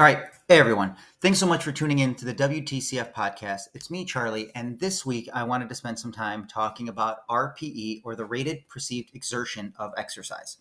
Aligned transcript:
All 0.00 0.06
right. 0.06 0.22
Hey, 0.48 0.58
everyone. 0.58 0.96
Thanks 1.20 1.38
so 1.38 1.46
much 1.46 1.62
for 1.62 1.72
tuning 1.72 1.98
in 1.98 2.14
to 2.14 2.24
the 2.24 2.32
WTCF 2.32 3.12
podcast. 3.12 3.64
It's 3.74 3.90
me, 3.90 4.06
Charlie, 4.06 4.50
and 4.54 4.80
this 4.80 5.04
week 5.04 5.28
I 5.34 5.42
wanted 5.42 5.68
to 5.68 5.74
spend 5.74 5.98
some 5.98 6.10
time 6.10 6.46
talking 6.46 6.88
about 6.88 7.28
RPE 7.28 8.00
or 8.02 8.16
the 8.16 8.24
rated 8.24 8.66
perceived 8.66 9.14
exertion 9.14 9.74
of 9.78 9.92
exercise. 9.98 10.56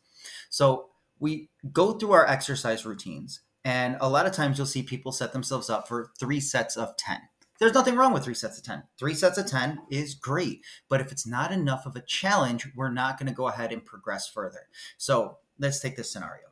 So, 0.50 0.88
we 1.20 1.48
go 1.72 1.94
through 1.94 2.12
our 2.12 2.28
exercise 2.28 2.86
routines, 2.86 3.40
and 3.64 3.96
a 4.02 4.10
lot 4.10 4.26
of 4.26 4.34
times 4.34 4.58
you'll 4.58 4.68
see 4.68 4.84
people 4.84 5.14
set 5.14 5.32
themselves 5.32 5.70
up 5.70 5.88
for 5.88 6.12
three 6.20 6.42
sets 6.42 6.76
of 6.76 6.98
10. 6.98 7.22
There's 7.62 7.74
nothing 7.74 7.96
wrong 7.96 8.12
with 8.12 8.26
three 8.26 8.34
sets 8.34 8.58
of 8.58 8.66
10. 8.66 8.84
Three 9.00 9.14
sets 9.14 9.38
of 9.38 9.46
10 9.46 9.84
is 9.90 10.16
great, 10.16 10.66
but 10.90 11.00
if 11.00 11.14
it's 11.14 11.26
not 11.26 11.54
enough 11.54 11.86
of 11.86 11.96
a 11.96 12.02
challenge, 12.02 12.68
we're 12.76 12.92
not 12.92 13.18
going 13.18 13.30
to 13.30 13.34
go 13.34 13.48
ahead 13.48 13.72
and 13.72 13.86
progress 13.86 14.28
further. 14.28 14.68
So, 14.98 15.38
let's 15.58 15.80
take 15.80 15.96
this 15.96 16.12
scenario. 16.12 16.48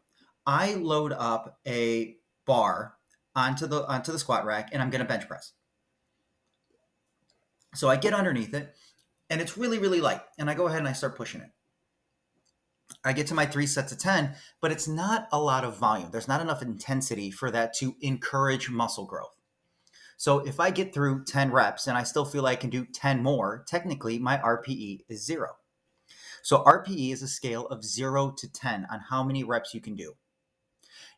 I 0.46 0.76
load 0.76 1.12
up 1.12 1.60
a 1.68 2.16
bar 2.48 2.96
onto 3.36 3.68
the 3.68 3.86
onto 3.88 4.12
the 4.12 4.20
squat 4.20 4.46
rack 4.46 4.70
and 4.72 4.82
I'm 4.82 4.90
going 4.90 5.02
to 5.04 5.08
bench 5.08 5.28
press. 5.28 5.54
So 7.76 7.90
I 7.90 7.96
get 7.98 8.14
underneath 8.14 8.54
it 8.55 8.74
and 9.30 9.40
it's 9.40 9.58
really 9.58 9.78
really 9.78 10.02
light 10.02 10.22
and 10.40 10.50
I 10.50 10.55
go 10.55 10.68
ahead 10.68 10.80
and 10.80 10.88
I 10.88 10.94
start 10.94 11.16
pushing 11.16 11.41
it. 11.41 11.52
I 13.04 13.14
get 13.14 13.28
to 13.28 13.34
my 13.34 13.46
3 13.46 13.68
sets 13.68 13.91
of 13.91 14.00
10, 14.00 14.34
but 14.62 14.72
it's 14.72 14.88
not 14.88 15.28
a 15.32 15.40
lot 15.40 15.64
of 15.64 15.78
volume. 15.78 16.10
There's 16.12 16.28
not 16.28 16.41
enough 16.41 16.62
intensity 16.62 17.32
for 17.32 17.52
that 17.52 17.74
to 17.76 17.96
encourage 18.02 18.70
muscle 18.70 19.05
growth. 19.05 19.36
So 20.18 20.40
if 20.40 20.60
I 20.60 20.72
get 20.72 20.94
through 20.94 21.26
10 21.26 21.52
reps 21.52 21.88
and 21.88 21.98
I 21.98 22.04
still 22.04 22.26
feel 22.26 22.46
I 22.46 22.55
can 22.55 22.72
do 22.72 22.86
10 22.86 23.22
more, 23.22 23.64
technically 23.68 24.18
my 24.18 24.38
RPE 24.38 25.02
is 25.10 25.26
0. 25.26 25.50
So 26.41 26.64
RPE 26.64 27.14
is 27.14 27.22
a 27.22 27.27
scale 27.27 27.68
of 27.68 27.84
0 27.84 28.34
to 28.38 28.52
10 28.52 28.88
on 28.91 29.02
how 29.10 29.24
many 29.24 29.44
reps 29.44 29.74
you 29.74 29.82
can 29.82 29.96
do. 29.96 30.14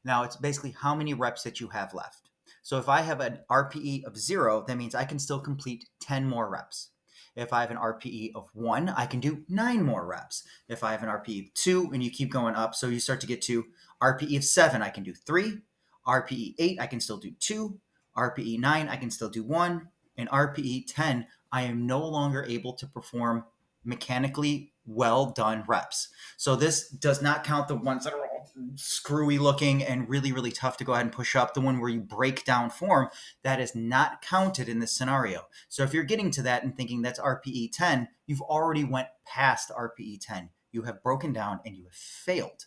Now 0.04 0.24
it's 0.24 0.36
basically 0.36 0.76
how 0.80 0.96
many 0.96 1.14
reps 1.14 1.44
that 1.44 1.60
you 1.60 1.68
have 1.70 1.94
left. 1.94 2.30
So 2.62 2.78
if 2.78 2.90
I 2.90 3.02
have 3.02 3.20
an 3.20 3.40
RPE 3.50 4.06
of 4.06 4.18
zero, 4.18 4.64
that 4.68 4.78
means 4.78 4.96
I 4.96 5.06
can 5.06 5.20
still 5.20 5.40
complete 5.40 5.90
10 6.02 6.28
more 6.28 6.50
reps. 6.50 6.90
If 7.36 7.54
I 7.54 7.62
have 7.62 7.72
an 7.72 7.78
RPE 7.78 8.32
of 8.36 8.50
one, 8.54 8.90
I 8.90 9.06
can 9.06 9.20
do 9.20 9.44
nine 9.48 9.84
more 9.84 10.06
reps. 10.06 10.44
If 10.68 10.84
I 10.84 10.92
have 10.92 11.04
an 11.04 11.10
RPE 11.10 11.48
of 11.48 11.54
two, 11.54 11.90
and 11.94 12.04
you 12.04 12.12
keep 12.12 12.32
going 12.32 12.56
up, 12.56 12.76
so 12.76 12.88
you 12.88 13.00
start 13.00 13.22
to 13.22 13.28
get 13.28 13.42
to 13.44 13.66
RPE 14.02 14.38
of 14.38 14.44
seven, 14.44 14.82
I 14.82 14.90
can 14.90 15.04
do 15.04 15.14
three. 15.14 15.60
RPE 16.06 16.56
eight, 16.60 16.82
I 16.82 16.88
can 16.88 17.00
still 17.00 17.18
do 17.18 17.32
two. 17.40 17.80
RPE 18.18 18.60
nine, 18.60 18.90
I 18.90 18.98
can 18.98 19.12
still 19.12 19.30
do 19.30 19.44
one. 19.44 19.88
And 20.18 20.28
RPE 20.30 20.86
10, 20.88 21.28
I 21.52 21.62
am 21.62 21.88
no 21.88 22.06
longer 22.06 22.44
able 22.44 22.74
to 22.74 22.88
perform 22.88 23.46
mechanically 23.86 24.74
well 24.86 25.28
done 25.28 25.64
reps. 25.68 26.10
So 26.36 26.56
this 26.56 26.90
does 26.90 27.22
not 27.22 27.44
count 27.44 27.68
the 27.68 27.76
ones 27.76 28.04
that 28.04 28.14
are 28.14 28.29
screwy 28.76 29.38
looking 29.38 29.84
and 29.84 30.10
really, 30.10 30.32
really 30.32 30.52
tough 30.52 30.78
to 30.78 30.84
go 30.84 30.94
ahead 30.94 31.06
and 31.06 31.14
push 31.14 31.36
up. 31.36 31.54
The 31.54 31.62
one 31.62 31.80
where 31.80 31.90
you 31.90 32.02
break 32.02 32.46
down 32.46 32.70
form, 32.70 33.10
that 33.44 33.60
is 33.60 33.76
not 33.76 34.22
counted 34.22 34.70
in 34.70 34.80
this 34.80 34.96
scenario. 34.96 35.48
So 35.68 35.84
if 35.84 35.94
you're 35.94 36.04
getting 36.04 36.32
to 36.32 36.42
that 36.44 36.64
and 36.64 36.76
thinking 36.76 37.02
that's 37.02 37.20
RPE 37.20 37.72
10, 37.72 38.08
you've 38.28 38.42
already 38.42 38.84
went 38.84 39.08
past 39.26 39.72
RPE 39.72 40.20
10. 40.22 40.50
You 40.72 40.84
have 40.84 41.04
broken 41.04 41.34
down 41.34 41.60
and 41.66 41.76
you 41.76 41.84
have 41.86 41.94
failed. 41.94 42.66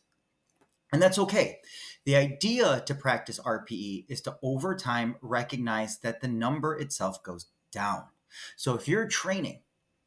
And 0.93 1.01
that's 1.01 1.19
okay. 1.19 1.61
The 2.05 2.17
idea 2.17 2.83
to 2.87 2.95
practice 2.95 3.41
RPE 3.41 4.07
is 4.09 4.21
to 4.23 4.37
over 4.43 4.75
time 4.75 5.17
recognize 5.23 5.99
that 6.01 6.21
the 6.21 6.29
number 6.29 6.77
itself 6.77 7.23
goes 7.23 7.47
down. 7.73 8.05
So 8.57 8.75
if 8.75 8.89
you're 8.89 9.07
training 9.07 9.61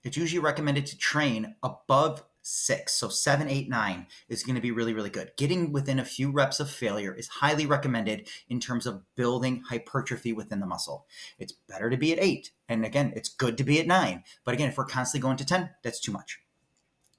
it's 0.05 0.17
usually 0.17 0.39
recommended 0.39 0.85
to 0.85 0.97
train 0.97 1.55
above 1.63 2.23
six. 2.45 2.93
So 2.93 3.09
seven, 3.09 3.49
eight, 3.49 3.69
nine 3.69 4.05
is 4.29 4.43
going 4.43 4.55
to 4.55 4.61
be 4.61 4.71
really, 4.71 4.93
really 4.93 5.09
good. 5.09 5.31
Getting 5.35 5.71
within 5.71 5.99
a 5.99 6.05
few 6.05 6.31
reps 6.31 6.59
of 6.59 6.69
failure 6.69 7.13
is 7.13 7.27
highly 7.27 7.65
recommended 7.65 8.29
in 8.47 8.59
terms 8.59 8.85
of 8.85 9.01
building 9.15 9.63
hypertrophy 9.67 10.31
within 10.31 10.59
the 10.59 10.67
muscle. 10.67 11.07
It's 11.39 11.53
better 11.53 11.89
to 11.89 11.97
be 11.97 12.13
at 12.13 12.19
eight. 12.19 12.51
And 12.69 12.85
again, 12.85 13.13
it's 13.15 13.29
good 13.29 13.57
to 13.57 13.63
be 13.63 13.79
at 13.79 13.87
nine. 13.87 14.23
But 14.43 14.53
again, 14.53 14.69
if 14.69 14.77
we're 14.77 14.85
constantly 14.85 15.23
going 15.23 15.37
to 15.37 15.45
10, 15.45 15.71
that's 15.83 15.99
too 15.99 16.11
much. 16.11 16.39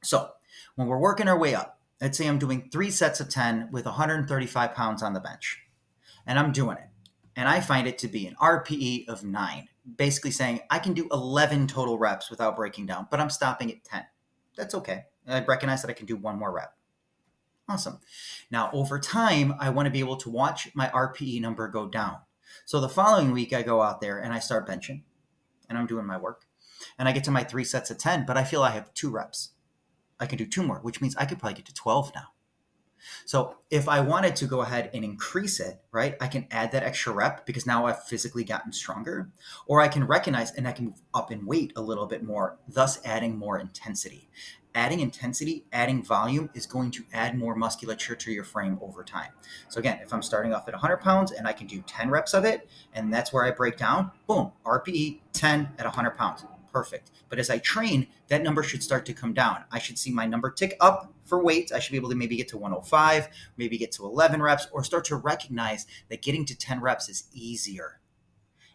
So 0.02 0.30
when 0.76 0.86
we're 0.86 0.98
working 0.98 1.26
our 1.26 1.38
way 1.38 1.54
up, 1.54 1.80
let's 2.00 2.16
say 2.16 2.28
I'm 2.28 2.38
doing 2.38 2.68
three 2.70 2.90
sets 2.90 3.18
of 3.18 3.28
10 3.28 3.70
with 3.72 3.84
135 3.84 4.74
pounds 4.74 5.02
on 5.02 5.12
the 5.12 5.20
bench, 5.20 5.60
and 6.24 6.38
I'm 6.38 6.52
doing 6.52 6.76
it. 6.76 6.88
And 7.34 7.48
I 7.48 7.60
find 7.60 7.88
it 7.88 7.98
to 7.98 8.08
be 8.08 8.26
an 8.26 8.36
RPE 8.40 9.08
of 9.08 9.24
nine 9.24 9.68
basically 9.96 10.30
saying 10.30 10.60
I 10.70 10.78
can 10.78 10.94
do 10.94 11.08
11 11.12 11.66
total 11.68 11.98
reps 11.98 12.30
without 12.30 12.56
breaking 12.56 12.86
down, 12.86 13.06
but 13.10 13.20
I'm 13.20 13.30
stopping 13.30 13.70
at 13.70 13.84
10. 13.84 14.04
That's 14.56 14.74
okay. 14.74 15.04
I 15.26 15.44
recognize 15.44 15.82
that 15.82 15.90
I 15.90 15.94
can 15.94 16.06
do 16.06 16.16
one 16.16 16.38
more 16.38 16.52
rep. 16.52 16.74
Awesome. 17.68 17.98
Now, 18.50 18.70
over 18.72 18.98
time, 18.98 19.54
I 19.58 19.70
want 19.70 19.86
to 19.86 19.90
be 19.90 19.98
able 19.98 20.16
to 20.18 20.30
watch 20.30 20.70
my 20.74 20.88
RPE 20.88 21.40
number 21.40 21.66
go 21.68 21.88
down. 21.88 22.18
So 22.64 22.80
the 22.80 22.88
following 22.88 23.32
week, 23.32 23.52
I 23.52 23.62
go 23.62 23.82
out 23.82 24.00
there 24.00 24.18
and 24.18 24.32
I 24.32 24.38
start 24.38 24.68
benching 24.68 25.02
and 25.68 25.76
I'm 25.76 25.86
doing 25.86 26.06
my 26.06 26.16
work. 26.16 26.42
And 26.98 27.08
I 27.08 27.12
get 27.12 27.24
to 27.24 27.30
my 27.30 27.42
three 27.42 27.64
sets 27.64 27.90
of 27.90 27.98
10, 27.98 28.24
but 28.24 28.36
I 28.36 28.44
feel 28.44 28.62
I 28.62 28.70
have 28.70 28.94
two 28.94 29.10
reps. 29.10 29.50
I 30.20 30.26
can 30.26 30.38
do 30.38 30.46
two 30.46 30.62
more, 30.62 30.78
which 30.78 31.00
means 31.00 31.16
I 31.16 31.26
could 31.26 31.38
probably 31.38 31.56
get 31.56 31.66
to 31.66 31.74
12 31.74 32.12
now. 32.14 32.28
So 33.24 33.56
if 33.70 33.88
I 33.88 34.00
wanted 34.00 34.36
to 34.36 34.46
go 34.46 34.60
ahead 34.60 34.90
and 34.92 35.04
increase 35.04 35.60
it, 35.60 35.80
right, 35.92 36.16
I 36.20 36.28
can 36.28 36.46
add 36.50 36.72
that 36.72 36.82
extra 36.82 37.12
rep 37.12 37.46
because 37.46 37.66
now 37.66 37.86
I've 37.86 38.04
physically 38.04 38.44
gotten 38.44 38.72
stronger, 38.72 39.30
or 39.66 39.80
I 39.80 39.88
can 39.88 40.04
recognize 40.04 40.52
and 40.52 40.66
I 40.66 40.72
can 40.72 40.86
move 40.86 41.02
up 41.14 41.30
in 41.30 41.46
weight 41.46 41.72
a 41.76 41.80
little 41.80 42.06
bit 42.06 42.22
more, 42.22 42.58
thus 42.68 43.00
adding 43.04 43.38
more 43.38 43.58
intensity. 43.58 44.28
Adding 44.74 45.00
intensity, 45.00 45.64
adding 45.72 46.04
volume 46.04 46.50
is 46.52 46.66
going 46.66 46.90
to 46.90 47.04
add 47.12 47.38
more 47.38 47.54
musculature 47.54 48.14
to 48.14 48.30
your 48.30 48.44
frame 48.44 48.78
over 48.82 49.02
time. 49.02 49.30
So 49.68 49.78
again, 49.78 50.00
if 50.02 50.12
I'm 50.12 50.22
starting 50.22 50.52
off 50.52 50.68
at 50.68 50.74
100 50.74 50.98
pounds 50.98 51.32
and 51.32 51.48
I 51.48 51.54
can 51.54 51.66
do 51.66 51.80
10 51.86 52.10
reps 52.10 52.34
of 52.34 52.44
it, 52.44 52.68
and 52.92 53.12
that's 53.12 53.32
where 53.32 53.44
I 53.44 53.52
break 53.52 53.78
down, 53.78 54.10
boom, 54.26 54.52
RPE 54.66 55.20
10 55.32 55.70
at 55.78 55.86
100 55.86 56.10
pounds 56.10 56.44
perfect. 56.76 57.10
But 57.30 57.38
as 57.38 57.48
I 57.48 57.56
train, 57.56 58.08
that 58.28 58.42
number 58.42 58.62
should 58.62 58.82
start 58.82 59.06
to 59.06 59.14
come 59.14 59.32
down. 59.32 59.64
I 59.72 59.78
should 59.78 59.98
see 59.98 60.10
my 60.12 60.26
number 60.26 60.50
tick 60.50 60.76
up 60.78 61.10
for 61.24 61.42
weights. 61.42 61.72
I 61.72 61.78
should 61.78 61.92
be 61.92 61.96
able 61.96 62.10
to 62.10 62.14
maybe 62.14 62.36
get 62.36 62.48
to 62.48 62.58
105, 62.58 63.28
maybe 63.56 63.78
get 63.78 63.92
to 63.92 64.04
11 64.04 64.42
reps, 64.42 64.68
or 64.70 64.84
start 64.84 65.06
to 65.06 65.16
recognize 65.16 65.86
that 66.10 66.20
getting 66.20 66.44
to 66.44 66.54
10 66.54 66.82
reps 66.82 67.08
is 67.08 67.28
easier. 67.32 68.00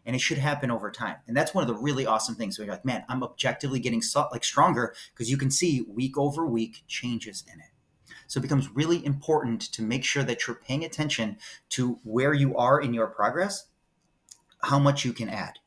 And 0.03 0.15
it 0.15 0.19
should 0.19 0.39
happen 0.39 0.71
over 0.71 0.89
time. 0.89 1.17
And 1.27 1.37
that's 1.37 1.53
one 1.53 1.61
of 1.63 1.67
the 1.67 1.79
really 1.79 2.07
awesome 2.07 2.33
things. 2.33 2.57
So 2.57 2.63
you're 2.63 2.73
like, 2.73 2.83
man, 2.83 3.05
I'm 3.07 3.21
objectively 3.21 3.79
getting 3.79 4.01
so, 4.01 4.27
like 4.31 4.43
stronger 4.43 4.95
because 5.13 5.29
you 5.29 5.37
can 5.37 5.51
see 5.51 5.85
week 5.87 6.17
over 6.17 6.43
week 6.47 6.81
changes 6.87 7.43
in 7.53 7.59
it. 7.59 7.69
So 8.25 8.39
it 8.39 8.41
becomes 8.41 8.71
really 8.71 9.05
important 9.05 9.61
to 9.73 9.83
make 9.83 10.03
sure 10.03 10.23
that 10.23 10.47
you're 10.47 10.55
paying 10.55 10.83
attention 10.83 11.37
to 11.69 11.99
where 12.01 12.33
you 12.33 12.57
are 12.57 12.81
in 12.81 12.95
your 12.95 13.05
progress, 13.05 13.67
how 14.63 14.79
much 14.79 15.05
you 15.05 15.13
can 15.13 15.29
add. 15.29 15.59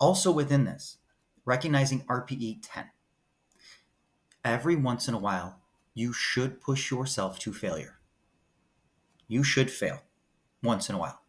Also 0.00 0.32
within 0.32 0.64
this, 0.64 0.98
recognizing 1.44 2.02
RPE 2.02 2.58
10. 2.62 2.86
Every 4.44 4.76
once 4.76 5.08
in 5.08 5.14
a 5.14 5.18
while, 5.18 5.60
you 5.94 6.12
should 6.12 6.60
push 6.60 6.90
yourself 6.90 7.38
to 7.40 7.52
failure. 7.52 7.98
You 9.28 9.44
should 9.44 9.70
fail 9.70 10.02
once 10.62 10.88
in 10.88 10.94
a 10.94 10.98
while, 10.98 11.20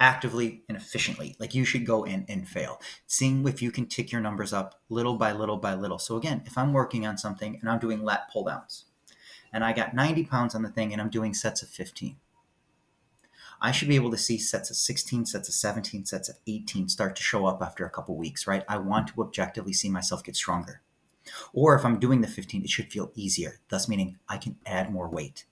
actively 0.00 0.64
and 0.68 0.76
efficiently. 0.76 1.36
Like 1.38 1.54
you 1.54 1.64
should 1.64 1.86
go 1.86 2.04
in 2.04 2.24
and 2.28 2.48
fail, 2.48 2.80
seeing 3.06 3.46
if 3.46 3.62
you 3.62 3.70
can 3.70 3.86
tick 3.86 4.12
your 4.12 4.20
numbers 4.20 4.52
up 4.52 4.80
little 4.88 5.16
by 5.16 5.32
little 5.32 5.56
by 5.56 5.74
little. 5.74 5.98
So, 5.98 6.16
again, 6.16 6.42
if 6.46 6.56
I'm 6.58 6.72
working 6.72 7.06
on 7.06 7.18
something 7.18 7.58
and 7.60 7.70
I'm 7.70 7.78
doing 7.78 8.02
lat 8.02 8.30
pull 8.32 8.44
downs 8.44 8.84
and 9.52 9.64
I 9.64 9.72
got 9.72 9.94
90 9.94 10.24
pounds 10.24 10.54
on 10.54 10.62
the 10.62 10.68
thing 10.68 10.92
and 10.92 11.00
I'm 11.00 11.10
doing 11.10 11.34
sets 11.34 11.62
of 11.62 11.68
15, 11.68 12.16
I 13.60 13.72
should 13.72 13.88
be 13.88 13.96
able 13.96 14.10
to 14.10 14.18
see 14.18 14.38
sets 14.38 14.70
of 14.70 14.76
16, 14.76 15.26
sets 15.26 15.48
of 15.48 15.54
17, 15.54 16.04
sets 16.04 16.28
of 16.28 16.36
18 16.46 16.88
start 16.88 17.16
to 17.16 17.22
show 17.22 17.46
up 17.46 17.62
after 17.62 17.84
a 17.84 17.90
couple 17.90 18.16
weeks, 18.16 18.46
right? 18.46 18.64
I 18.68 18.78
want 18.78 19.08
to 19.08 19.22
objectively 19.22 19.72
see 19.72 19.88
myself 19.88 20.22
get 20.22 20.36
stronger. 20.36 20.82
Or 21.52 21.74
if 21.74 21.84
I'm 21.84 21.98
doing 21.98 22.20
the 22.20 22.28
15, 22.28 22.62
it 22.62 22.70
should 22.70 22.92
feel 22.92 23.10
easier, 23.14 23.60
thus 23.68 23.88
meaning 23.88 24.18
I 24.28 24.36
can 24.36 24.56
add 24.64 24.92
more 24.92 25.08
weight, 25.08 25.44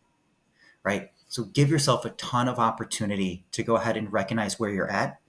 right? 0.83 1.11
So 1.29 1.45
give 1.45 1.71
yourself 1.71 2.05
a 2.05 2.11
ton 2.11 2.49
of 2.49 2.59
opportunity 2.59 3.45
to 3.53 3.63
go 3.63 3.77
ahead 3.77 3.97
and 3.97 4.13
recognize 4.13 4.59
where 4.59 4.71
you're 4.71 4.91
at, 4.91 5.21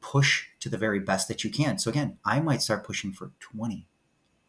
push 0.00 0.46
to 0.60 0.68
the 0.68 0.78
very 0.78 1.00
best 1.00 1.26
that 1.28 1.42
you 1.42 1.50
can. 1.50 1.78
So 1.78 1.90
again, 1.90 2.18
I 2.24 2.40
might 2.40 2.62
start 2.62 2.84
pushing 2.84 3.12
for 3.12 3.32
20 3.40 3.88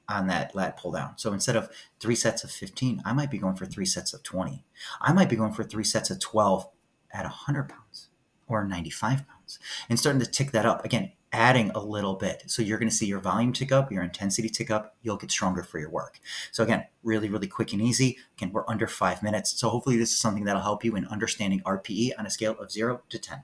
on 0.08 0.28
that 0.28 0.56
lat 0.56 0.78
pull 0.78 0.92
down. 0.92 1.18
So 1.18 1.34
instead 1.34 1.56
of 1.56 1.70
three 2.00 2.16
sets 2.16 2.44
of 2.44 2.52
15, 2.52 3.02
I 3.06 3.14
might 3.14 3.32
be 3.32 3.38
going 3.38 3.56
for 3.56 3.66
three 3.66 3.86
sets 3.86 4.14
of 4.14 4.24
20. 4.24 4.64
I 5.02 5.14
might 5.14 5.30
be 5.30 5.36
going 5.36 5.54
for 5.54 5.64
three 5.64 5.84
sets 5.84 6.10
of 6.10 6.20
12 6.20 6.68
at 7.14 7.24
100 7.24 7.70
pounds 7.70 8.10
or 8.48 8.66
95 8.66 9.28
pounds 9.28 9.60
and 9.90 10.00
starting 10.00 10.20
to 10.20 10.26
tick 10.26 10.52
that 10.52 10.66
up. 10.66 10.84
Again, 10.84 11.12
adding 11.32 11.70
a 11.72 11.80
little 11.80 12.16
bit. 12.16 12.44
So 12.48 12.62
you're 12.62 12.80
going 12.80 12.90
to 12.90 12.96
see 12.96 13.06
your 13.06 13.20
volume 13.20 13.54
tick 13.54 13.72
up, 13.72 13.92
your 13.92 14.04
intensity 14.04 14.50
tick 14.50 14.72
up, 14.72 14.96
you'll 15.02 15.18
get 15.18 15.32
stronger 15.32 15.64
for 15.64 15.80
your 15.80 15.90
work. 15.90 16.20
So 16.52 16.64
again, 16.64 16.86
really, 17.04 17.30
really 17.30 17.48
quick 17.48 17.74
and 17.74 17.82
easy. 17.82 18.18
Again, 18.38 18.52
we're 18.52 18.68
under 18.68 18.88
five 18.88 19.22
minutes. 19.22 19.60
So 19.60 19.70
hopefully 19.70 19.98
this 19.98 20.12
is 20.12 20.20
something 20.20 20.46
that'll 20.46 20.62
help 20.62 20.84
you 20.84 20.96
in 20.96 21.06
understanding 21.08 21.62
RPE 21.66 22.12
on 22.18 22.26
a 22.26 22.30
scale 22.30 22.56
of 22.60 22.72
zero 22.72 23.02
to 23.10 23.20
10. 23.20 23.44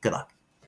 Good 0.00 0.12
luck. 0.12 0.33